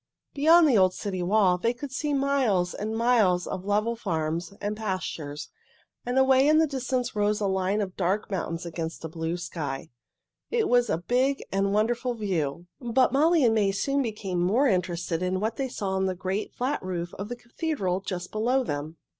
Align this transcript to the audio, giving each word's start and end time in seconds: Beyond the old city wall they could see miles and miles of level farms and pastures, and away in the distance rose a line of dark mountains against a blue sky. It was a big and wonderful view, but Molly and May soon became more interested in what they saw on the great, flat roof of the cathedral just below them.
Beyond 0.33 0.67
the 0.67 0.79
old 0.79 0.95
city 0.95 1.21
wall 1.21 1.59
they 1.59 1.75
could 1.75 1.91
see 1.91 2.11
miles 2.11 2.73
and 2.73 2.97
miles 2.97 3.45
of 3.45 3.65
level 3.65 3.95
farms 3.95 4.51
and 4.59 4.75
pastures, 4.75 5.49
and 6.07 6.17
away 6.17 6.47
in 6.47 6.57
the 6.57 6.65
distance 6.65 7.15
rose 7.15 7.39
a 7.39 7.45
line 7.45 7.81
of 7.81 7.95
dark 7.95 8.31
mountains 8.31 8.65
against 8.65 9.05
a 9.05 9.09
blue 9.09 9.37
sky. 9.37 9.91
It 10.49 10.67
was 10.67 10.89
a 10.89 10.97
big 10.97 11.43
and 11.51 11.71
wonderful 11.71 12.15
view, 12.15 12.65
but 12.79 13.13
Molly 13.13 13.45
and 13.45 13.53
May 13.53 13.71
soon 13.71 14.01
became 14.01 14.41
more 14.41 14.65
interested 14.67 15.21
in 15.21 15.39
what 15.39 15.57
they 15.57 15.69
saw 15.69 15.89
on 15.89 16.07
the 16.07 16.15
great, 16.15 16.51
flat 16.55 16.81
roof 16.81 17.13
of 17.19 17.29
the 17.29 17.35
cathedral 17.35 17.99
just 18.01 18.31
below 18.31 18.63
them. 18.63 18.97